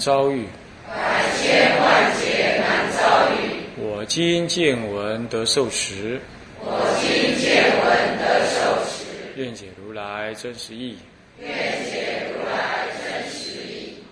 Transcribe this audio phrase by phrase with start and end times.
[0.00, 0.44] 遭遇，
[0.88, 3.62] 百千万劫难遭遇。
[3.76, 6.20] 我今见闻得受持，
[6.58, 9.04] 我今见闻得受持。
[9.36, 10.98] 愿解如来真实义。
[11.38, 14.02] 愿解如来真实义。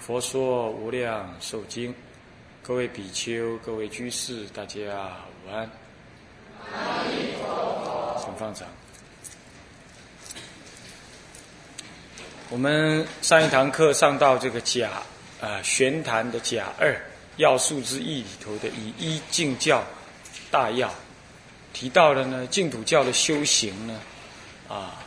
[0.00, 1.94] 佛说无量寿经，
[2.64, 4.80] 各位比丘、各位居士，大家
[5.46, 5.70] 午安。
[6.72, 7.46] 阿弥陀
[7.84, 8.20] 佛。
[8.24, 8.66] 请放掌。
[12.50, 14.90] 我们上一堂课上到这个甲
[15.40, 17.00] 啊玄坛的甲二
[17.36, 19.84] 要素之一里头的以一净教
[20.50, 20.92] 大要，
[21.72, 24.00] 提到了呢净土教的修行呢
[24.68, 24.98] 啊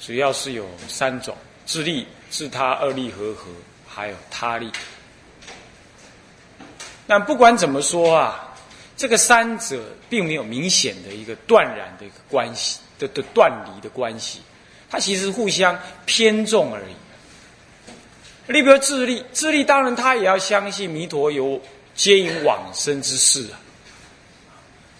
[0.00, 3.52] 主要是有三种：自利、自他、二利和合，
[3.86, 4.68] 还有他利。
[7.06, 8.52] 那不管怎么说啊，
[8.96, 14.42] 这个三者并没有明显的一个断然的一个关系的的断离的关系。
[14.90, 16.94] 它其实互相偏重而已。
[18.50, 21.60] 你比如智利，智利当然他也要相信弥陀有
[21.94, 23.60] 接引往生之事啊，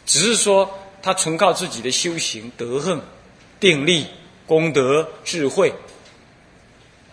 [0.05, 3.03] 只是说他纯靠自己的修行、德行、
[3.59, 4.07] 定力、
[4.47, 5.73] 功德、智慧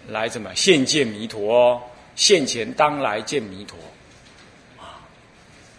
[0.10, 1.82] 来怎么现见弥陀哦，
[2.18, 3.78] 现前当来见弥陀
[4.78, 5.00] 啊，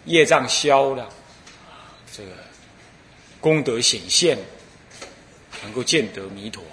[0.05, 1.07] 业障消了，
[2.11, 2.31] 这个
[3.39, 4.35] 功德显现，
[5.61, 6.63] 能够见得弥陀。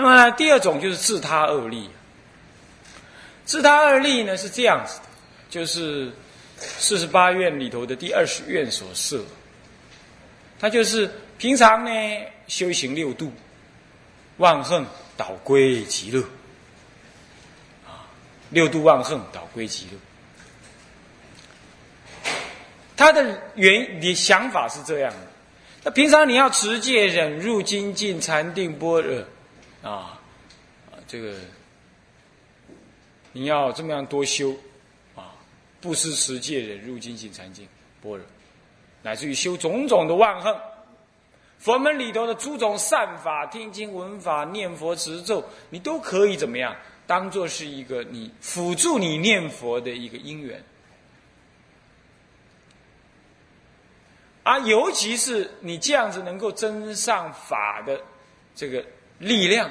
[0.00, 1.90] 那么第二种就是自他二利，
[3.44, 5.06] 自他二利呢是这样子的，
[5.50, 6.12] 就是
[6.56, 9.20] 四十八愿里头的第二十愿所设，
[10.60, 11.90] 他就是平常呢
[12.46, 13.32] 修行六度，
[14.36, 16.22] 万恨导归极乐，
[17.84, 18.06] 啊，
[18.50, 19.98] 六度万恨导归极乐，
[22.96, 25.18] 他的原你想法是这样的，
[25.82, 29.24] 那平常你要持戒、忍辱、精进、禅定、般若。
[29.80, 30.18] 啊，
[31.06, 31.36] 这个
[33.32, 34.52] 你要这么样多修
[35.14, 35.30] 啊，
[35.80, 37.66] 布施、持戒、忍辱、精进、禅定、
[38.02, 38.26] 般若，
[39.02, 40.52] 乃至于修种种的万恨，
[41.58, 46.74] 佛门里头的诸种善法、听经闻法、念佛持咒，你都可以怎么样？
[47.06, 50.62] 当做是一个你辅助你念佛的一个因缘。
[54.42, 58.00] 啊，尤其是你这样子能够增上法的
[58.56, 58.84] 这个。
[59.18, 59.70] 力量，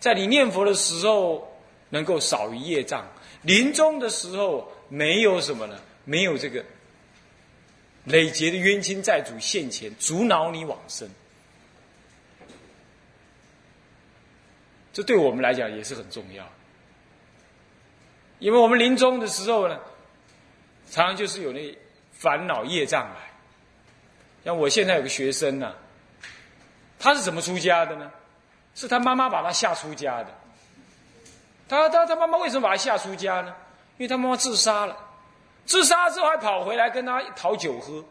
[0.00, 1.56] 在你念佛的时候
[1.90, 3.02] 能够少于业障；
[3.42, 5.80] 临终的时候没有什么呢？
[6.04, 6.64] 没有这个
[8.04, 11.08] 累劫的冤亲债主现前阻挠你往生。
[14.92, 16.50] 这对我们来讲也是很重要，
[18.40, 19.78] 因为我们临终的时候呢，
[20.90, 21.76] 常常就是有那
[22.10, 23.30] 烦恼业障来。
[24.44, 25.74] 像我现在有个学生呢，
[26.98, 28.10] 他是怎么出家的呢？
[28.74, 30.28] 是他妈妈把他吓出家的。
[31.68, 33.54] 他他他妈妈为什么把他吓出家呢？
[33.96, 34.96] 因为他妈妈自杀了，
[35.66, 38.04] 自杀之后还跑回来跟他讨酒喝，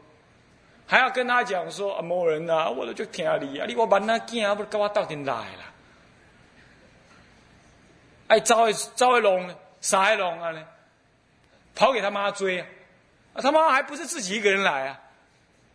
[0.86, 5.64] 还要跟他讲说啊，某人呐，我都就听你啊，你我把那囝不跟我到底来了？
[8.28, 10.64] 哎，招一招一龙呢，杀一龙啊呢？
[11.74, 12.68] 跑给他妈追啊！
[13.34, 15.00] 啊，他妈还不是自己一个人来啊，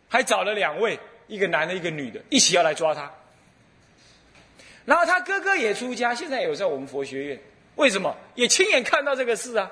[0.09, 3.11] 还找了两位，一个男的，一个女的，一起要来抓他。
[4.85, 7.39] 然后他哥哥也出家，现在有在我们佛学院。
[7.75, 8.15] 为什么？
[8.35, 9.71] 也亲眼看到这个事啊。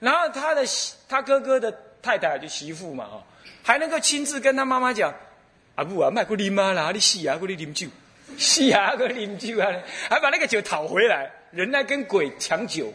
[0.00, 0.64] 然后他的
[1.08, 1.70] 他哥哥的
[2.00, 3.22] 太太就媳妇嘛，哦，
[3.62, 5.14] 还能够亲自跟他妈妈讲
[5.76, 7.86] ：“啊不啊，卖过你妈啦，你死啊，过你啉酒，
[8.38, 9.70] 死啊，过啉酒啊，
[10.08, 11.30] 还把那个酒讨回来。
[11.50, 12.92] 人来跟鬼抢酒，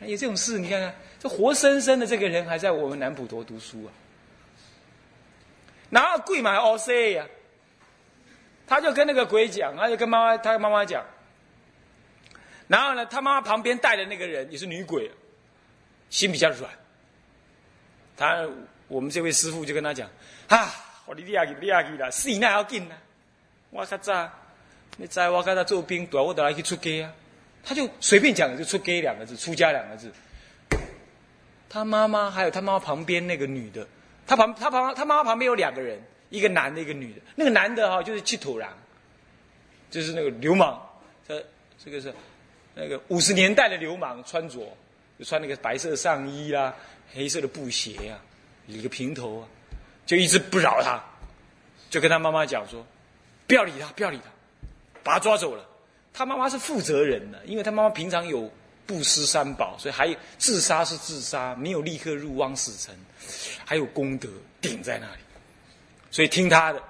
[0.00, 0.58] 有这种事？
[0.58, 3.88] 你看看，这活生生的这个人还在我们南普陀读书啊。
[5.90, 7.26] 然后贵买 O C 呀。
[8.66, 11.04] 他就跟那个鬼讲，他就跟妈妈，他妈妈讲。
[12.66, 15.08] 然后呢，他妈妈旁边带的那个人也是女鬼，
[16.10, 16.68] 心比较软。
[18.16, 18.44] 他
[18.88, 20.10] 我们这位师傅就跟他讲：
[20.48, 20.68] 啊，
[21.04, 22.96] 我你厉害去，厉害去了，死那要紧呢。
[23.70, 24.28] 我较早，
[24.96, 27.12] 你在我跟他做兵，对我都来去出家啊。
[27.62, 30.12] 他就随便讲就出家两个字，出家两个字。
[31.68, 33.86] 他妈妈还有他妈妈旁边那个女的，
[34.26, 36.00] 他旁他旁他妈妈旁边有两个人。
[36.30, 37.20] 一个男的，一个女的。
[37.34, 38.72] 那个男的哈，就是气土狼，
[39.90, 40.80] 就是那个流氓。
[41.26, 41.44] 这
[41.82, 42.12] 这个是
[42.74, 44.60] 那个五十年代的流氓穿着，
[45.18, 46.74] 就穿那个白色上衣啊，
[47.12, 48.18] 黑色的布鞋呀，
[48.66, 49.48] 理个平头啊，
[50.04, 51.02] 就一直不饶他，
[51.90, 52.86] 就跟他妈妈讲说
[53.46, 54.30] ：“不要理他，不要理他，
[55.02, 55.64] 把他抓走了。”
[56.12, 58.50] 他妈妈是负责人的，因为他妈妈平常有
[58.86, 62.94] 布施三宝，所以还有自杀是自杀，没有立刻入汪死城，
[63.64, 64.28] 还有功德
[64.60, 65.20] 顶在那里。
[66.10, 66.82] 所以听他的，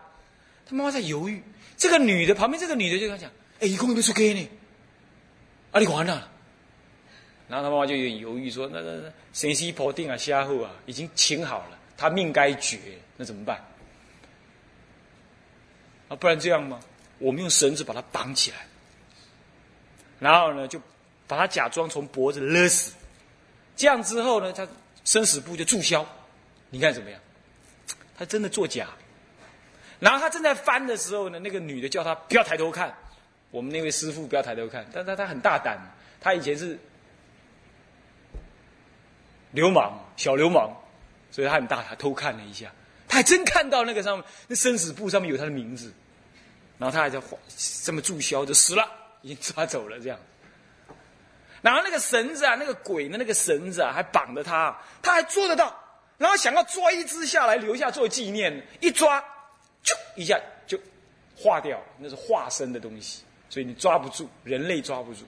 [0.67, 1.43] 他妈妈在犹豫。
[1.77, 3.31] 这个女的旁边，这个女的就跟他讲
[3.61, 4.49] ：“哎，一共有没有出给你？
[5.73, 6.31] 啊，你完了。
[7.49, 12.79] 然后他妈妈就有点犹豫说：“那那那神西婆定啊，瞎后啊，已经请好了，他命该绝，
[13.17, 13.63] 那怎么办？
[16.09, 16.81] 啊，不然这样吗？
[17.19, 18.67] 我们用绳子把他绑起来，
[20.19, 20.81] 然后呢，就
[21.27, 22.95] 把他假装从脖子勒死。
[23.77, 24.67] 这样之后呢，他
[25.05, 26.07] 生死簿就注销。
[26.71, 27.21] 你看怎么样？
[28.17, 28.89] 他真的作假。
[30.01, 32.95] 然后他正在翻的时候呢，那个女的叫他不要抬头看。
[33.51, 35.79] 我们那位师傅不要抬头看，但他他很大胆，
[36.21, 36.79] 他以前是。”
[39.53, 40.71] 流氓，小流氓，
[41.31, 42.71] 所以他很大，他偷看了一下，
[43.09, 45.91] 他还真看到那个上面那生死簿上面有他的名字，
[46.77, 47.19] 然后他还在
[47.83, 48.87] 这么注销，就死了，
[49.23, 50.19] 已经抓走了这样。
[51.63, 55.75] 然后那个绳子啊，那个鬼的那个绳子啊，还绑着他，他还捉得到，
[56.19, 59.25] 然后想要抓一只下来留下做纪念，一抓，
[59.87, 60.79] 就一下就
[61.35, 65.25] 化掉，那是化身的东西，所以你抓不住，人类抓不住。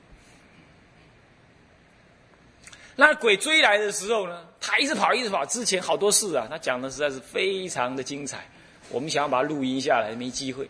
[2.96, 5.46] 那鬼追来的时候呢，他一直跑，一直跑。
[5.46, 8.44] 之前好多事啊，他讲的实在是非常的精彩。
[8.90, 10.68] 我们想要把它录音下来，没机会。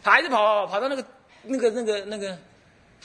[0.00, 1.04] 他还是跑跑跑，跑到那个
[1.42, 2.38] 那个那个那个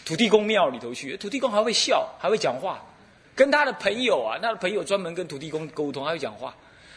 [0.05, 1.17] 土地公庙里头去。
[1.17, 2.79] 土地公还会笑，还会讲话，
[3.33, 6.53] 跟他的朋友啊，他的朋友专门跟土地公沟通，还会讲话。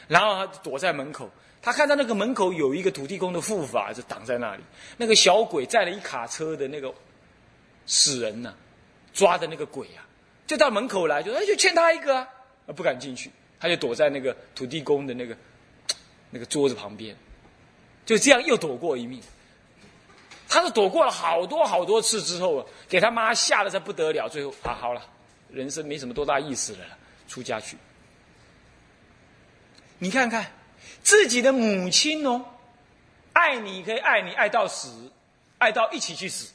[0.08, 1.30] 然后他躲在门口，
[1.62, 4.62] 他看到那个门口有一个土地公的护法，就挡在那里。
[4.96, 6.92] 那个小鬼载了一卡车的那个
[7.86, 8.52] 死人呢，
[9.14, 10.04] 抓的那个鬼啊。
[10.44, 12.28] 就到门口来，就哎，就欠他一个啊，
[12.74, 13.30] 不敢进去，
[13.60, 15.36] 他就躲在那个土地公的那个
[16.30, 17.16] 那个桌子旁边，
[18.04, 19.22] 就这样又躲过一命。
[20.48, 24.28] 他是躲过了好多好多次之后，给他妈吓得才不得了。
[24.28, 25.00] 最后啊，好了，
[25.48, 26.80] 人生没什么多大意思了，
[27.28, 27.76] 出家去。
[29.98, 30.44] 你看看
[31.02, 32.44] 自己的母亲哦，
[33.32, 35.10] 爱你可以爱你爱到死，
[35.58, 36.52] 爱到一起去死，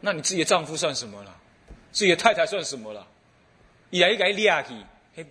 [0.00, 1.36] 那你自己的丈夫算什么了？
[1.90, 3.06] 自己的太太算什么了？
[3.90, 5.26] 伊来伊给掠去，迄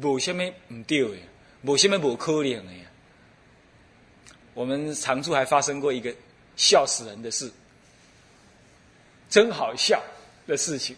[0.00, 1.16] 无什么唔对的，
[1.62, 2.72] 无什么无可能的。
[4.54, 6.14] 我们常住还发生过一个
[6.56, 7.52] 笑死人的事，
[9.28, 10.02] 真好笑
[10.46, 10.96] 的事情，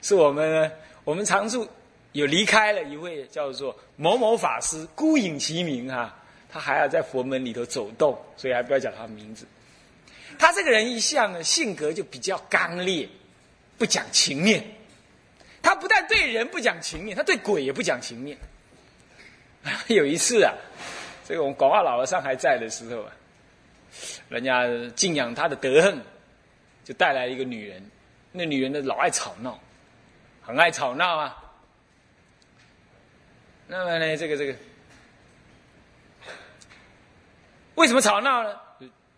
[0.00, 0.70] 是我们
[1.04, 1.68] 我们常住
[2.18, 6.14] 有离开了一位叫做某某法师，孤影其名哈，
[6.48, 9.46] 他还要在佛门里头走动，所以还不要讲他的名字。
[10.38, 13.08] 他这个人一向呢性格就比较刚烈。
[13.78, 14.64] 不讲情面，
[15.62, 18.36] 他不但对人不讲情面，他对鬼也不讲情面。
[19.86, 20.52] 有一次啊，
[21.24, 23.12] 这个我们广化老和尚还在的时候啊，
[24.28, 24.66] 人家
[24.96, 26.02] 敬仰他的德行，
[26.84, 27.80] 就带来一个女人。
[28.32, 29.56] 那女人呢，老爱吵闹，
[30.42, 31.36] 很爱吵闹啊。
[33.68, 34.54] 那么呢，这个这个，
[37.74, 38.58] 为什么吵闹呢？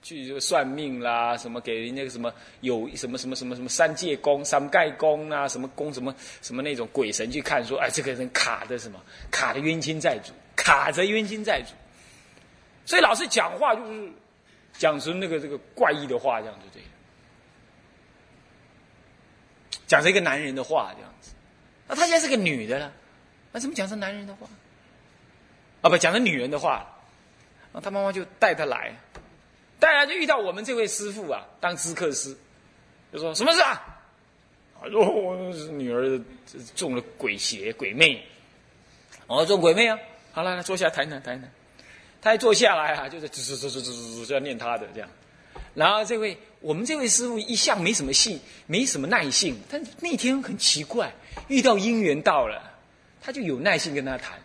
[0.03, 2.33] 去算命啦，什么给人家什么
[2.63, 8.99] 有什么什么什么什么三界宫、三盖宫啊，什么宫什么什么那种鬼神去看，说哎，这个人卡的什么？
[9.31, 11.75] 卡的冤亲债主，卡着冤亲债主，
[12.87, 14.11] 所以老是讲话就是
[14.73, 16.83] 讲出那个这个怪异的话，这样子对，
[19.87, 21.33] 讲成一个男人的话这样子，
[21.87, 22.91] 那他现在是个女的了，
[23.53, 24.47] 那怎么讲成男人的话？
[25.83, 26.87] 啊，不讲成女人的话，
[27.73, 28.95] 那他妈妈就带他来。
[29.79, 32.37] 带来就遇到我们这位师傅啊，当知客师，
[33.13, 33.83] 就说什么事啊？
[34.79, 35.37] 他说我
[35.73, 36.21] 女儿
[36.75, 38.23] 中了鬼邪鬼魅，
[39.27, 39.99] 哦，中鬼魅啊！
[40.33, 41.51] 好了，坐下谈谈谈谈。
[42.23, 45.09] 他一坐下来啊，就是吱吱吱吱吱吱就要念他的这样。
[45.75, 49.59] 然后这位我们这位师傅一向没什么性，没什么耐性。
[49.71, 51.13] 但那天很奇怪，
[51.49, 52.70] 遇到姻缘到了，
[53.21, 54.39] 他就有耐性跟他谈。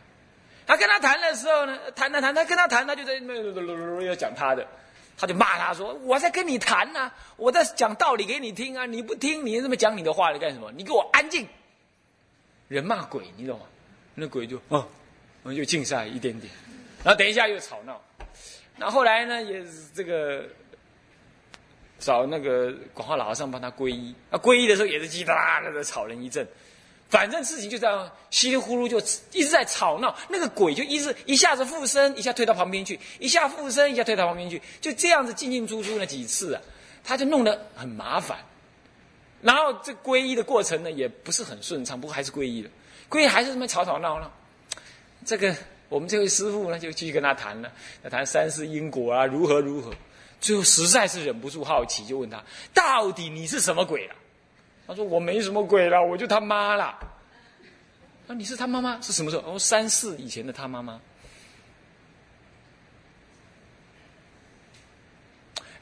[0.67, 4.65] 他跟他谈的时候呢，谈谈谈，他跟他谈，他就在那要讲他的。
[5.17, 8.85] 他就骂他说：“我在跟你谈呢，我在讲道理给你听啊！
[8.85, 10.69] 你不听，你这么讲你的话来干什么？
[10.75, 11.47] 你给我安静！”
[12.67, 13.65] 人骂鬼，你懂吗？
[14.13, 14.85] 那鬼就哦，
[15.43, 16.51] 我就静下来一点点，
[17.01, 18.01] 然后等一下又吵闹。
[18.75, 20.43] 那后来呢，也是这个
[21.97, 24.13] 找那个广化老和尚帮他皈依。
[24.31, 26.45] 啊，皈依的时候也是叽叽啦啦的吵人一阵。
[27.15, 28.99] 反正事情就这样稀里糊涂就
[29.31, 36.61] 一直在吵闹，那个鬼就一直一下子附身，一下退到旁边去，一下附身，一下退到旁边去，就这样子进进出出了几次啊，
[37.05, 38.37] 他就弄得很麻烦。
[39.41, 42.69] 然后这皈依的过程呢，也不是很顺畅，不过还是皈依了。
[43.09, 44.29] 皈依还是这么吵吵闹闹。
[45.25, 45.55] 这个
[45.87, 47.71] 我们这位师傅呢，就继续跟他谈了，
[48.03, 49.93] 要谈三世因果啊，如何如何。
[50.41, 52.43] 最后实在是忍不住好奇，就问他：
[52.73, 54.15] 到底你是什么鬼啊？
[54.87, 56.97] 他说：“我没什么鬼了，我就他妈了。”
[58.27, 59.53] 那你是他妈妈是什么时候？
[59.53, 60.99] 哦，三世以前的他妈妈。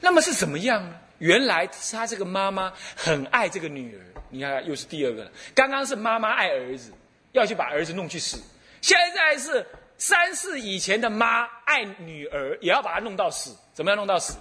[0.00, 0.96] 那么是怎么样呢？
[1.18, 4.00] 原来是他这个妈妈很爱这个女儿。
[4.30, 5.30] 你看，又是第二个了。
[5.54, 6.92] 刚刚是妈妈爱儿子，
[7.32, 8.42] 要去把儿子弄去死。
[8.80, 9.64] 现在是
[9.96, 13.56] 三世以前的妈爱女儿，也要把她弄到死。
[13.72, 14.36] 怎么样弄到死？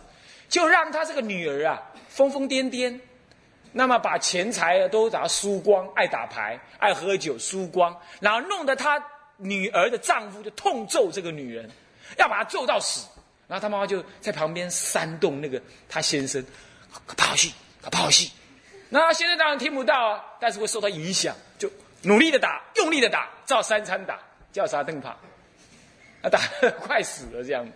[0.49, 2.99] 就让他这个女儿啊疯疯癫癫，
[3.73, 9.03] 那么把钱财都把它输光，爱打牌，爱喝酒，输光，然后弄得他
[9.37, 11.69] 女儿的丈夫就痛揍这个女人，
[12.17, 13.07] 要把她揍到死。
[13.45, 16.43] 然后他妈妈就在旁边煽动那个他先生，
[17.17, 17.53] 跑好戏，
[17.91, 18.31] 跑好戏。
[18.89, 21.69] 那他先生当然听不到啊，但是会受到影响，就
[22.03, 24.19] 努力的打，用力的 打，照三餐打，
[24.51, 25.09] 叫啥邓怕，
[26.21, 26.39] 啊打
[26.79, 27.67] 快死了这样。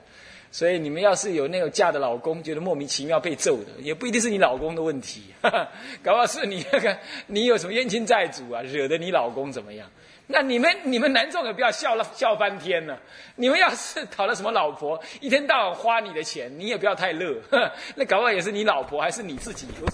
[0.57, 5.25] 所以你们要是有那种嫁的老公，觉得莫名其妙被揍的，也不一定是你老公的问题，
[6.01, 6.97] 搞不好是你那个
[7.27, 9.87] 你有什么冤亲债主啊，惹得你老公怎么样？
[10.25, 12.99] 那你们你们男众也不要笑了笑翻天了。
[13.35, 17.39] 你们要是讨了什么老婆，一天到晚花你的钱，你也不要太乐。
[17.93, 19.85] 那搞不好也是你老婆，还是你自己有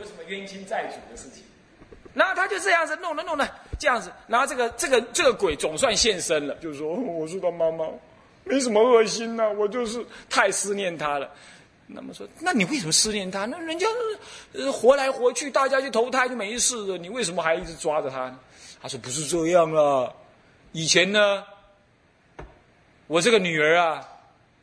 [0.00, 1.44] 有什么冤亲债主的事情。
[2.14, 3.46] 然后他就这样子弄了弄了
[3.78, 7.84] 这样子，然后这个这个这个鬼总算现身了，就说我是他妈妈。
[8.48, 11.30] 没什么恶心呐，我就是太思念他了。
[11.86, 13.46] 那么说，那你为什么思念他？
[13.46, 13.86] 那人家
[14.52, 18.38] 呃活来活去，大家去投胎就没事了，你为什么还一直抓着他呢？
[18.82, 20.12] 他说不是这样啊，
[20.72, 21.42] 以前呢，
[23.06, 24.06] 我这个女儿啊，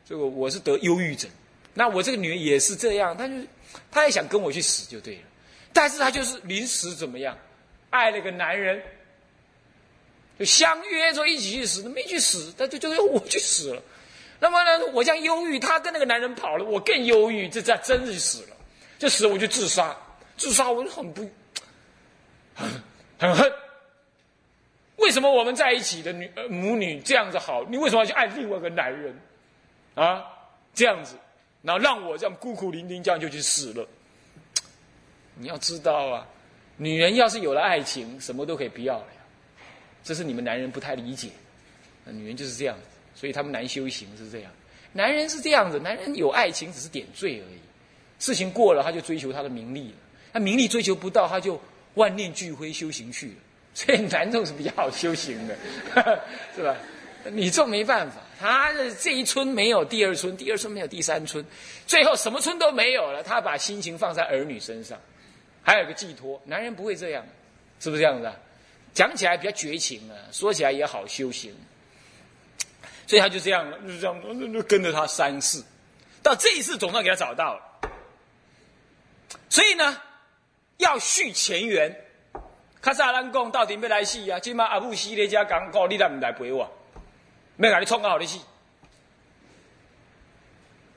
[0.04, 1.28] 这个我是得忧郁症，
[1.74, 3.34] 那我这个女儿也是这样，她就
[3.90, 5.22] 她也想跟我去死就对了，
[5.72, 7.36] 但是她就是临时怎么样，
[7.90, 8.80] 爱了个男人。
[10.38, 13.82] 就相约说一起去死，没去死，他就就要我去死了。
[14.38, 18.56] 那么呢，我这样忧郁，他跟那个男人跑了，我更忧郁，这这真是死了。
[18.98, 19.96] 这死了，我就自杀，
[20.36, 21.30] 自杀我就很不，
[22.54, 22.68] 很
[23.18, 23.52] 很恨。
[24.96, 27.64] 为什么我们在一起的女母女这样子好？
[27.64, 29.18] 你为什么要去爱另外一个男人？
[29.94, 30.24] 啊，
[30.74, 31.14] 这样子，
[31.62, 33.86] 然后让我这样孤苦伶仃，这样就去死了。
[35.34, 36.26] 你要知道啊，
[36.76, 39.06] 女人要是有了爱情，什么都可以不要了。
[40.06, 41.30] 这是你们男人不太理解，
[42.04, 42.86] 女人就是这样子，
[43.16, 44.52] 所以他们难修行是这样。
[44.92, 47.58] 男人是这样子，男人有爱情只是点缀而已，
[48.20, 49.96] 事情过了他就追求他的名利了，
[50.32, 51.60] 他名利追求不到他就
[51.94, 53.34] 万念俱灰修行去了。
[53.74, 55.58] 所以男众是比较好修行的，
[56.54, 56.76] 是吧？
[57.32, 61.44] 女众没办法，他的这一村没有第二村，第二村没有第三村，
[61.84, 64.96] 最后什么村都没有了，他把心情放在儿女身上，
[65.64, 66.40] 还有个寄托。
[66.44, 67.26] 男人不会这样，
[67.80, 68.36] 是不是这样子啊？
[68.96, 71.54] 讲起来比较绝情啊，说起来也好修行，
[73.06, 75.62] 所以他就这样了，就这样跟着他三次，
[76.22, 77.62] 到这一次总算给他找到了。
[79.50, 80.00] 所以呢，
[80.78, 81.94] 要续前缘。
[82.80, 84.40] 卡萨兰公到底没来戏啊？
[84.40, 86.72] 今嘛阿布西咧家讲过，你来不来陪我？
[87.56, 88.40] 没给你冲好的戏。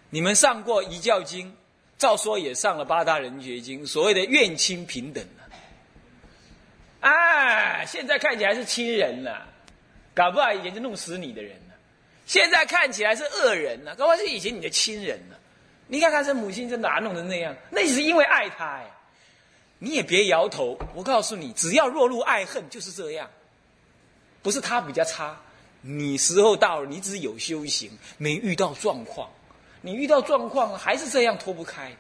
[0.10, 1.52] 你们上过《遗教经》，
[1.98, 5.28] 照说也上了《八大人觉经》，所谓的怨亲平等。
[7.02, 9.48] 啊，现在看起来是亲人了，
[10.14, 11.76] 搞不好以前就弄死你的人了。
[12.26, 15.40] 现在看起来是恶人了，搞不好是以前你的亲人了。
[15.88, 17.56] 你看看这母亲这哪弄成那样？
[17.72, 18.86] 那是因为爱他哎。
[19.80, 23.30] 你也别摇头，我告诉你，只要落入爱恨就是这样。
[24.42, 25.40] 不是他比较差，
[25.82, 29.30] 你时候到了，你只有修行，没遇到状况。
[29.82, 31.94] 你遇到状况还是这样脱不开。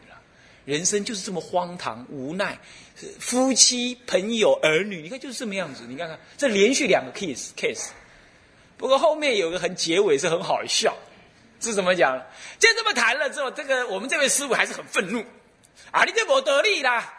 [0.70, 2.60] 人生就是这么荒唐无奈，
[3.20, 5.84] 夫妻、朋友、儿女，你看就是这么样子。
[5.88, 7.88] 你看看这连续两个 case case，
[8.78, 10.96] 不过后面有个很结尾是很好笑，
[11.60, 12.16] 是怎么讲？
[12.60, 15.26] 就这么谈了之后，这个我们这位师傅还是很愤怒
[15.90, 16.04] 啊！
[16.04, 17.16] 你这不得力啦！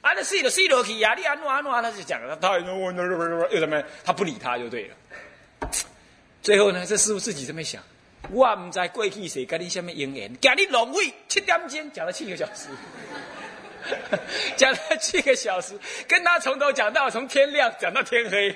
[0.00, 1.14] 啊，那睡了睡落去啊！
[1.14, 3.84] 你安诺安诺，他就讲了，他又怎么？
[4.02, 4.96] 他不理他就对了。
[6.42, 7.82] 最后呢，这师傅自己这么想。
[8.28, 12.68] 我唔知过去谁跟你什么姻缘，今日浪费七点钟讲了七个小时，
[14.56, 15.74] 讲了七个小时，
[16.06, 18.54] 跟他从头讲到从天亮讲到天黑，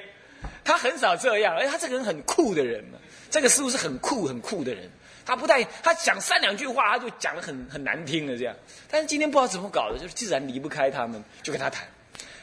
[0.63, 2.99] 他很少这样，而他这个人很酷的人嘛，
[3.31, 4.89] 这个师傅是很酷很酷的人，
[5.27, 8.55] 他不但他讲三两句话他就讲的很很难听的这样，
[8.89, 11.85] 但是今天不知道怎么搞的，就是自然离不开他们，就跟他谈，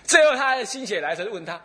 [0.04, 1.62] 最后他心血来潮就问他。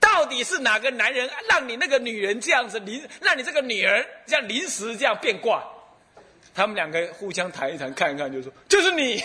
[0.00, 5.62] 到底是哪个男人让你那个女人这样子临，让你这个女儿这样临时这样变卦？
[6.54, 9.18] 他们两个互相谈一谈，看一看，就说就是你，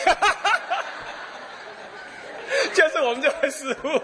[2.74, 4.02] 就是我们这位师傅，我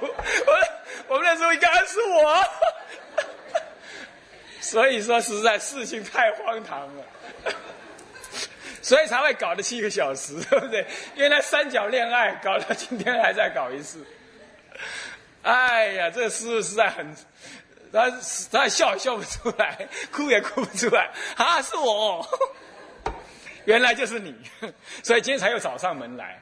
[1.07, 2.43] 我们那时候应该是我，
[4.61, 7.03] 所以说实在事情太荒唐了，
[8.81, 10.87] 所以才会搞了七个小时，对不对？
[11.15, 14.03] 因为那三角恋爱搞到今天还在搞一次。
[15.43, 17.15] 哎呀，这个师傅实在很，
[17.91, 18.11] 他
[18.51, 21.61] 他笑也笑不出来， 哭也哭不出来啊！
[21.61, 22.27] 是我，
[23.65, 24.35] 原来就是你，
[25.03, 26.41] 所以今天才又找上门来。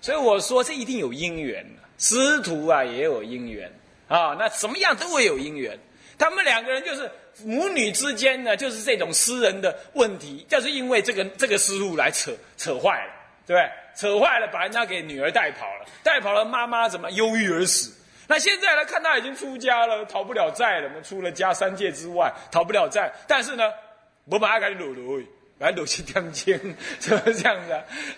[0.00, 1.66] 所以我说这一定有因缘
[1.98, 3.70] 师徒啊也有因缘
[4.06, 5.78] 啊，那什么样都会有因缘。
[6.16, 7.10] 他们两个人就是
[7.44, 13.12] 母女之间呢，就是这种私人的问题，就是因为这个这个师傅来扯扯坏了，
[13.46, 13.70] 对不对？
[13.96, 17.92] 扯坏了，把人家给女儿带跑了，带跑了，妈妈怎么忧郁而死？
[18.28, 23.12] 那现在来看，他已经出家了，逃不了债了，出了家三界之外，逃不了债。
[23.26, 23.64] 但是呢，
[24.26, 25.26] 我把他给掳了。
[25.58, 26.54] 来鲁去天经，
[27.00, 27.72] 是不是这样子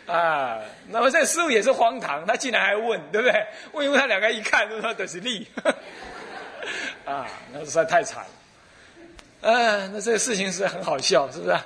[0.04, 0.60] 啊？
[0.88, 3.46] 那么这师傅也是荒唐，他竟然还问，对不对？
[3.72, 5.46] 问一问他两个一看，都说都是利，
[7.06, 8.30] 啊，那实在太惨了。
[9.40, 11.56] 嗯，那这个事情是很好笑，是不是？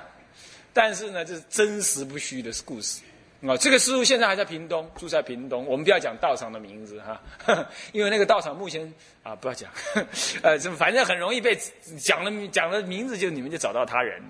[0.71, 3.01] 但是呢，这是真实不虚的故事
[3.47, 3.57] 啊。
[3.57, 5.65] 这个师傅现在还在屏东，住在屏东。
[5.65, 7.21] 我们不要讲道场的名字哈，
[7.91, 9.71] 因为那个道场目前啊，不要讲，
[10.43, 11.57] 呃，这反正很容易被
[11.99, 14.21] 讲了讲了名字，就你们就找到他人。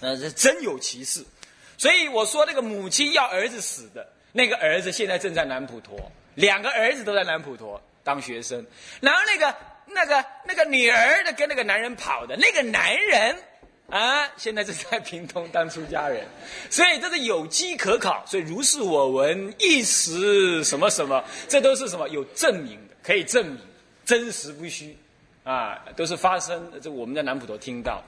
[0.00, 1.24] 呃，这真有其事，
[1.78, 5.96] 所以我说那个母亲要儿子死的那个儿子，现在正在南普陀，
[6.34, 8.62] 两个儿子都在南普陀当学生，
[9.00, 9.56] 然后那个
[9.86, 13.34] 那个那个女儿的跟那个男人跑的那个男人
[13.88, 16.26] 啊，现在正在屏东当出家人，
[16.68, 23.58] 所以这是有机可考，所以如是我闻一时什么什么，这都是什么有证明的，可以证明
[24.04, 24.96] 真实不虚
[25.44, 28.02] 啊，都是发生，这我们在南普陀听到。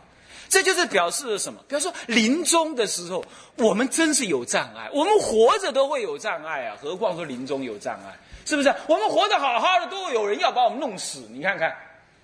[0.48, 1.60] 这就是表示了什么？
[1.68, 3.22] 表示说临终的时候，
[3.56, 4.88] 我们真是有障碍。
[4.92, 8.74] 我们活着都会有障碍啊，何况说临终有障碍，是不是？
[8.88, 11.20] 我们活得好好的，都有人要把我们弄死。
[11.30, 11.76] 你看看，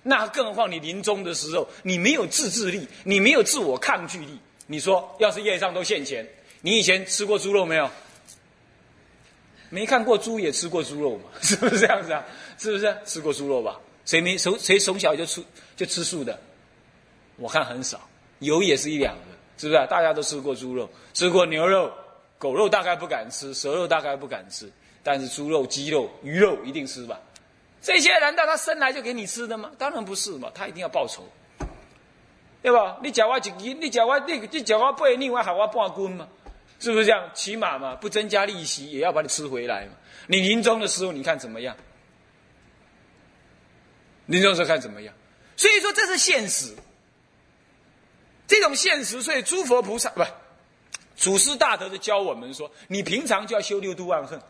[0.07, 4.39] 那更何况你临终的时候，你没有自制力，你没有自我抗拒力。
[4.67, 6.27] 你说，要是业障都现前，
[6.61, 7.89] 你以前吃过猪肉没有？
[9.69, 11.23] 没看过猪也吃过猪肉嘛？
[11.41, 12.23] 是不是这样子啊？
[12.59, 13.79] 是不是吃过猪肉吧？
[14.05, 15.43] 谁没从谁从小就吃
[15.75, 16.39] 就吃素的？
[17.37, 17.99] 我看很少。
[18.39, 19.21] 有也是一两个，
[19.57, 19.87] 是不是？
[19.87, 21.91] 大家都吃过猪肉，吃过牛肉、
[22.37, 24.71] 狗肉，大概不敢吃；蛇肉大概不敢吃，
[25.01, 27.19] 但是猪肉、鸡肉、鱼肉一定吃吧？
[27.85, 29.69] 这些难道他生来就给你吃的吗？
[29.77, 31.23] 当然不是嘛，他一定要报仇，
[32.63, 32.97] 对吧？
[33.03, 36.27] 你叫我一斤，你叫我你你叫我背，另外喊我半棍嘛？
[36.79, 37.29] 是不是这样？
[37.35, 39.91] 起码嘛，不增加利息，也要把你吃回来嘛。
[40.25, 41.77] 你临终的时候，你看怎么样？
[44.25, 45.13] 临终时候看怎么样？
[45.55, 46.75] 所以说，这是现实。
[48.47, 50.23] 这种现实，所以诸佛菩萨不，
[51.15, 54.41] 祖师大德就教我们说，你平常就要修六度万恨，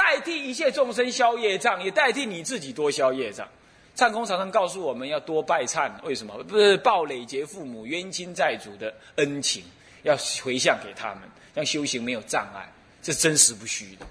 [0.00, 3.46] 代替一切众生消业障，也代替你自己多消业障。
[3.94, 6.42] 忏空常常告诉我们要多拜忏，为什么？
[6.44, 9.62] 不是报累劫父母冤亲债主的恩情，
[10.02, 12.66] 要回向给他们，让修行没有障碍，
[13.02, 14.06] 这真实不虚的。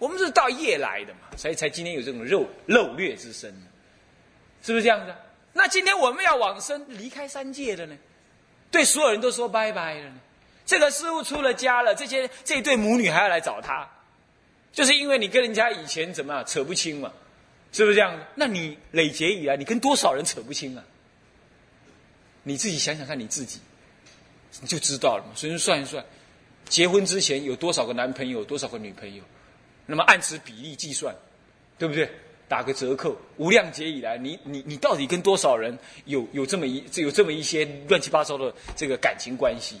[0.00, 3.48] 我们是到业来的嘛，所以才今天有这种肉肉略之身，
[4.60, 5.14] 是不是这样子？
[5.52, 7.96] 那今天我们要往生，离开三界的呢？
[8.72, 10.16] 对所有人都说拜拜了呢。
[10.66, 13.88] 这个师傅出了家了，这些这对母女还要来找他，
[14.78, 17.12] 就是因为你跟人家以前怎么样扯不清嘛，
[17.72, 18.16] 是不是这样？
[18.36, 20.84] 那你累劫以来，你跟多少人扯不清啊？
[22.44, 23.58] 你自己想想看你自己，
[24.60, 25.32] 你就知道了嘛。
[25.34, 26.04] 所以算一算，
[26.68, 29.24] 结婚之前有多少个男朋友，多少个女朋友，
[29.84, 31.12] 那么按此比例计算，
[31.76, 32.08] 对不对？
[32.46, 39.80] 打个折扣，无量劫以来，你你你到底跟多少人有有这么一有这么一些乱七八糟的这个感情关系？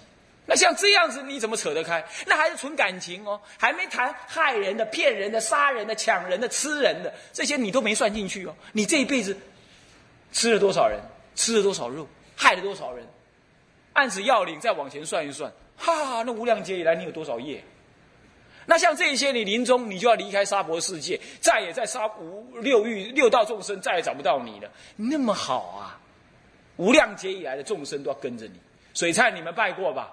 [0.50, 2.02] 那像这样子，你怎么扯得开？
[2.26, 8.56] 那还是纯感情哦，还没谈害人的、骗人的、杀人的、抢人的、吃人的这些，你都没算进去哦。
[8.72, 9.36] 你这一辈子
[10.32, 10.98] 吃了多少人，
[11.34, 13.06] 吃了多少肉，害了多少人？
[13.92, 17.62] 按此要领再往前算一算，哈哈，那无量劫以来，你有多少业？
[18.64, 24.70] 那像这些，你临终你就要离开沙婆世界，再也在沙无六欲六道众生再也找不到你了。
[24.96, 26.00] 那么好啊，
[26.76, 28.58] 无量劫以来的众生都要跟着你。
[28.94, 30.10] 水菜你们拜过吧？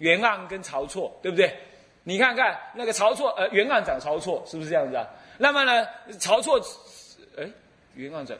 [0.00, 1.56] 袁盎跟曹错，对不对？
[2.02, 5.06] 你看看那个曹错，呃，袁盎长曹错，是不是这样子啊？
[5.38, 5.86] 那么呢，
[6.18, 6.58] 曹错，
[7.38, 7.48] 哎，
[7.94, 8.36] 袁盎长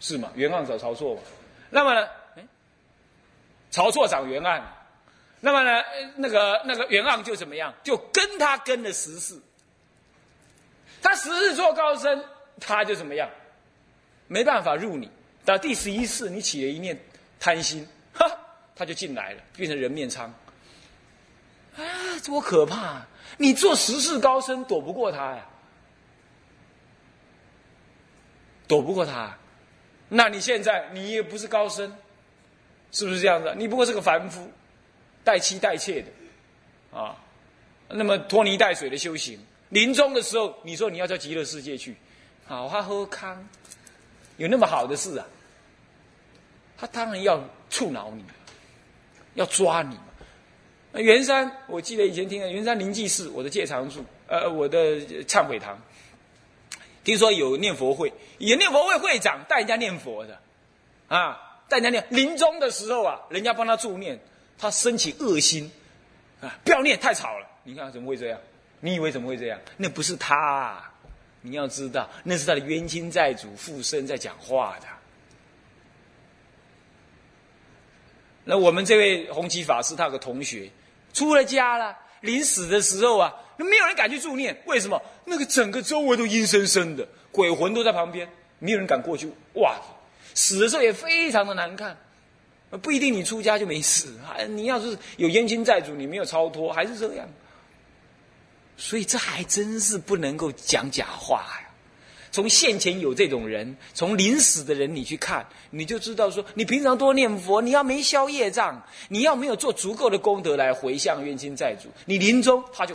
[0.00, 0.30] 是吗？
[0.34, 1.20] 袁盎长曹错嘛？
[1.70, 2.46] 那么呢，哎，
[3.70, 4.62] 曹错长袁盎。
[5.40, 5.82] 那么呢，
[6.16, 7.72] 那个那个袁盎就怎么样？
[7.82, 9.38] 就跟他跟了十世，
[11.02, 12.24] 他十世做高僧，
[12.58, 13.28] 他就怎么样？
[14.28, 15.10] 没办法入你。
[15.44, 16.98] 到第十一世，你起了一念
[17.38, 18.26] 贪心，哈，
[18.76, 20.32] 他就进来了，变成人面疮。
[21.76, 21.82] 啊，
[22.24, 23.04] 多可怕！
[23.38, 25.46] 你做十世高僧，躲不过他呀，
[28.68, 29.36] 躲不过他。
[30.08, 31.92] 那你现在你也不是高僧，
[32.92, 33.52] 是不是这样子？
[33.56, 34.48] 你不过是个凡夫。
[35.24, 37.16] 带妻带妾的，啊，
[37.88, 39.36] 那么拖泥带水的修行，
[39.70, 41.96] 临终的时候，你说你要到极乐世界去，
[42.46, 43.44] 好哈喝康，
[44.36, 45.26] 有那么好的事啊？
[46.78, 48.24] 他当然要触恼你，
[49.36, 49.96] 要抓你，
[51.00, 54.96] 圆山，我记得以前听的圆山灵济寺，我的戒常住，呃，我的
[55.26, 55.78] 忏悔堂，
[57.04, 60.40] 听说有念佛会，有念佛会会长带人家念佛的，
[61.08, 64.18] 啊，带人家念临终的时候啊，人家帮他助念，
[64.58, 65.70] 他升起恶心，
[66.40, 67.46] 啊，不要念太吵了。
[67.62, 68.40] 你看怎么会这样？
[68.80, 69.60] 你以为怎么会这样？
[69.76, 70.82] 那不是他，
[71.42, 74.86] 你要知道，那是他的冤亲债主附身在讲话的。
[78.48, 80.70] 那我们这位红旗法师，他有个同学。
[81.12, 84.56] 出了家了，临死的时候啊，那没有人敢去助念。
[84.66, 85.02] 为什么？
[85.24, 88.28] 那个整个周围都阴森森的，鬼魂都在旁边，
[88.60, 89.28] 没有人敢过去。
[89.54, 89.74] 哇，
[90.32, 91.96] 死的时候也非常的难看。
[92.82, 94.16] 不一定你出家就没死，
[94.50, 97.28] 你要是有冤亲债主，你没有超脱，还是这样。
[98.76, 101.65] 所以这还真是不能够讲假话呀。
[102.36, 112.94] 从现前有这种人，从临死的人你去看，你就知道说，你平常多念佛，你要没消业障，你要没有做足够的功德来回向冤亲债主，你临终他就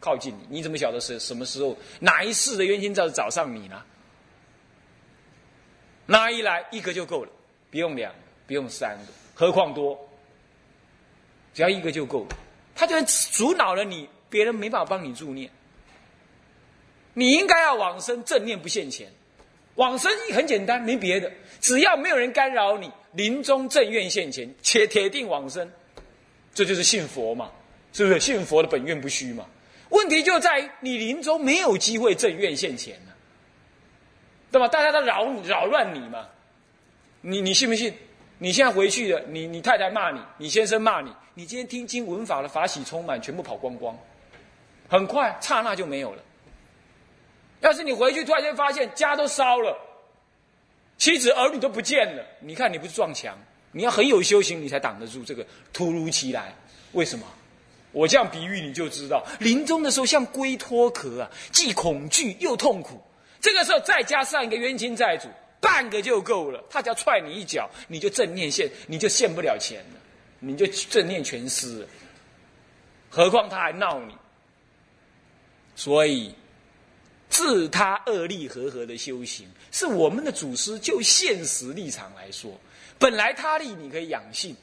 [0.00, 3.82] 靠近你，你怎么晓得是什么时候哪一世的冤亲债主找上你呢？
[6.06, 7.30] 那一来一个就够了，
[7.70, 9.98] 不用两个，不用三个，何况多，
[11.52, 12.36] 只要一个就够了，
[12.74, 15.50] 他就阻挠了你，别人没办法帮你助念。
[17.18, 19.08] 你应该要往生正念不现前，
[19.74, 21.28] 往生很简单，没别的，
[21.60, 25.68] 只要没有人干扰你，临终正愿现前，且铁定往生，
[26.54, 27.50] 这就是信佛嘛，
[27.92, 28.20] 是不是？
[28.20, 29.44] 信佛的本愿不虚嘛。
[29.88, 32.96] 问题就在于你临终没有机会正愿现前，
[34.52, 34.68] 对吧？
[34.68, 36.28] 大家都扰扰乱你嘛，
[37.20, 37.92] 你你信不信？
[38.38, 43.98] 你现在回去的，你你太太骂你，你先生骂你，你今天听经闻法的法喜充满，全部跑光光，
[44.88, 46.22] 很快刹那就没有了。
[47.60, 49.76] 要是你回去突然间发现家都烧了，
[50.96, 53.36] 妻子儿女都不见了，你看你不是撞墙？
[53.72, 56.54] 你要很有修行，你才挡得住这个突如其来。
[56.92, 57.26] 为什么？
[57.92, 63.02] 我这样比喻你就知道，临终的时候像龟脱壳啊，既恐惧又痛苦。
[63.40, 65.28] 这个时候再加上一个冤亲债主，
[65.60, 66.62] 半个就够了。
[66.70, 70.00] 他只要踹你一脚，你就正念现，你就现不了钱了，
[70.38, 71.88] 你就正念全失了。
[73.10, 74.14] 何况他还闹你，
[75.74, 76.34] 所以。
[77.38, 82.50] 自他恶力和合的修行，是我们的祖师就现实立场来说，
[82.98, 84.56] 本来他力你可以养性，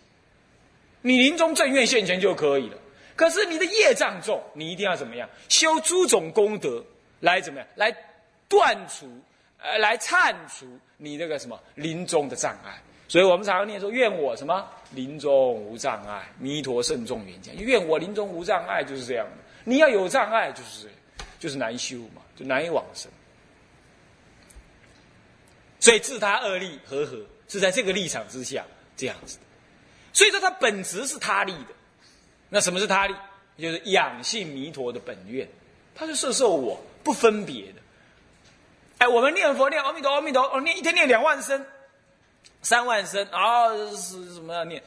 [1.01, 2.77] 你临终正愿现前就可以了。
[3.15, 5.29] 可是你的业障重，你一定要怎么样？
[5.47, 6.83] 修诸种功德
[7.21, 7.67] 来怎么样？
[7.75, 7.95] 来
[8.49, 9.09] 断除，
[9.57, 12.77] 呃，来铲除你那个什么临终的障碍。
[13.07, 17.55] 所以我们常常念说：愿我什么临终无障碍，弥陀圣众缘讲。
[17.55, 19.37] 愿我临终无障碍，就是这样的。
[19.63, 20.89] 你要有障碍，就是
[21.39, 22.21] 就是难修嘛。
[22.35, 23.11] 就难以往生，
[25.79, 28.65] 所以自他恶力和合是在这个立场之下
[28.97, 29.43] 这样子的。
[30.13, 31.73] 所以说，他本质是他力的。
[32.49, 33.15] 那什么是他力？
[33.57, 35.47] 就是养性弥陀的本愿，
[35.95, 37.81] 他是摄受我不分别的。
[38.97, 41.65] 哎，我们念佛念阿弥陀阿弥陀，哦，念一天念两万声、
[42.61, 44.83] 三万声，啊，是什么要念？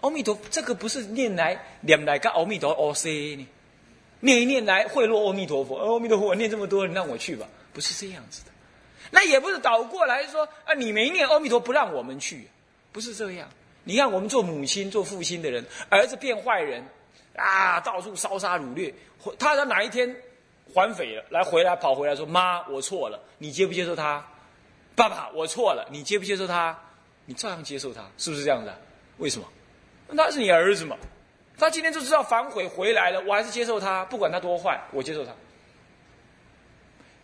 [0.00, 3.48] 阿弥陀，这个不是念来念来个阿弥陀哦塞呢？
[4.20, 8.50] 念一念来贿赂阿弥陀佛，阿弥陀佛，我念这么多，你让我去吧，不是这样子的。
[9.10, 12.48] 那也不是倒过来说啊，你没念阿弥陀，不让我们去，
[12.92, 13.48] 不是这样。
[13.84, 16.84] 你看我们做母亲、做父亲的人，儿子变坏人，
[17.36, 18.92] 啊，到处烧杀掳掠，
[19.38, 20.14] 他他哪一天
[20.74, 24.26] 还匪了，来回来跑回来说妈，我错了，你接不接受他？
[24.94, 26.78] 爸爸，我错了，你接不接受他？
[27.24, 28.76] 你照样接受他，是不是这样的？
[29.18, 29.46] 为什么？
[30.08, 30.96] 那他是你儿子嘛。
[31.58, 35.34] 他今天就知道反悔回来了，我还是接受他，不管他多坏，我接受他。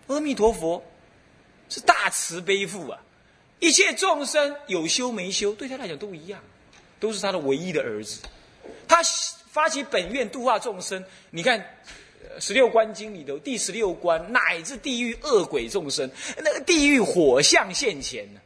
[0.08, 0.82] 阿弥陀佛
[1.68, 3.00] 是大慈悲父啊，
[3.60, 6.42] 一切众生有修没修，对他来讲都一样，
[6.98, 8.22] 都是他的唯一的儿子。
[8.88, 9.00] 他
[9.50, 11.64] 发起本愿度化众生，你看
[12.40, 18.40] 十六观经里头第十六关，乃至地狱恶鬼众生，那个地狱火象现前呢，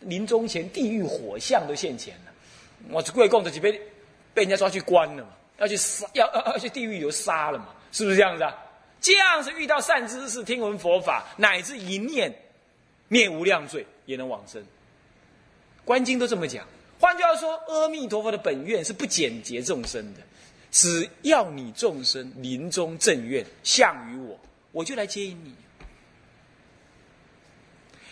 [0.00, 2.32] 临终前地狱火象都现前了。
[2.90, 3.80] 我只贵供的几杯。
[4.36, 5.30] 被人家抓去关了嘛？
[5.56, 7.68] 要去杀，要要去地狱里头杀了嘛？
[7.90, 8.54] 是不是这样子啊？
[9.00, 12.30] 这样子遇到善知识，听闻佛法，乃至一念
[13.08, 14.62] 灭无量罪，也能往生。
[15.86, 16.66] 观经都这么讲。
[17.00, 20.20] 换句话说，阿弥陀佛的本愿是不简洁众生的，
[20.70, 24.38] 只要你众生临终正愿向于我，
[24.72, 25.54] 我就来接引你。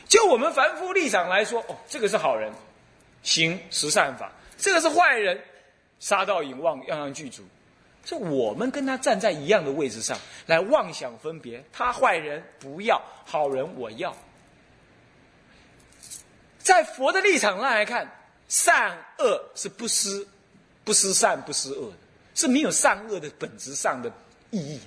[0.09, 2.51] 就我们凡夫立场来说，哦，这个是好人，
[3.23, 5.39] 行十善法；这个是坏人。
[6.05, 7.43] 杀盗淫妄样样具足，
[8.05, 11.65] 是我们跟他站在一样的位置上来妄想分别。
[11.73, 14.15] 他坏人不要，好人我要。
[16.59, 18.07] 在佛的立场上来看，
[18.49, 20.29] 善恶是不失，
[20.85, 21.97] 不失善不失恶的。
[22.35, 24.13] 是没有善恶的本质上的
[24.51, 24.79] 意义。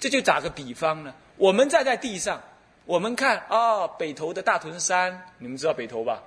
[0.00, 2.42] 这就打个比方呢，我们站在地上，
[2.86, 6.20] 我们看哦，北头的大屯山，你们知道北头吧？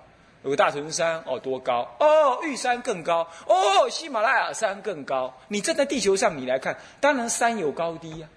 [0.43, 1.89] 有个大屯山哦，多高？
[1.99, 3.27] 哦，玉山更高。
[3.47, 5.33] 哦，喜马拉雅山更高。
[5.47, 8.27] 你站在地球上，你来看，当然山有高低呀。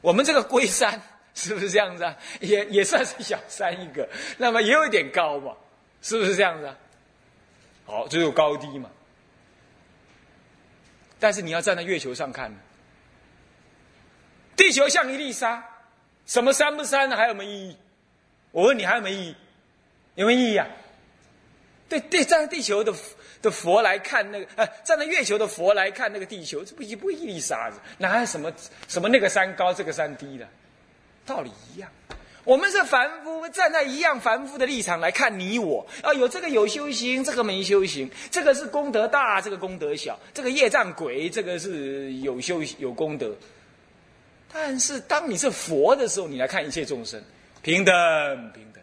[0.00, 1.00] 我们这个龟山
[1.34, 2.16] 是不是这样子啊？
[2.40, 5.52] 也也算是小山一个，那么也有一点高嘛，
[6.00, 6.76] 是不是这样子啊？
[7.84, 8.90] 好，就有高低嘛。
[11.18, 12.58] 但是你要站在月球上看呢，
[14.56, 15.62] 地球像一粒沙，
[16.24, 17.16] 什么山不山的？
[17.16, 17.76] 还有没有意义？
[18.50, 19.36] 我问你，还有没有意义？
[20.14, 20.66] 有没有意义啊？
[21.88, 22.92] 对对，站在地球的
[23.40, 28.52] 的佛来看那个，呃，站在月球的佛来看那个地球，这不一不一粒沙子，哪有什么
[28.88, 30.48] 什么那个山高这个山低的，
[31.24, 31.88] 道理一样。
[32.44, 43.34] 我们是凡夫，站在一样凡夫的立场来看你我啊，有这个有修行，这个没修行，这个是功德大，这个功德小，这个业障鬼，这个是有修有功德。
[44.52, 47.20] 但是当你是佛的时候，你来看一切众生，
[47.62, 47.92] 平等
[48.52, 48.80] 平等，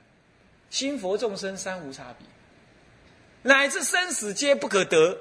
[0.70, 2.28] 心佛众生三无差别。
[3.44, 5.18] 乃至生死皆不可得，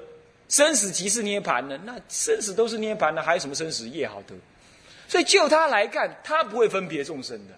[0.49, 1.79] 生死即是涅盘呢？
[1.83, 3.21] 那生死都是涅盘呢？
[3.21, 4.33] 还有什么生死业好得？
[5.07, 7.53] 所以就他来看，他不会分别众生的。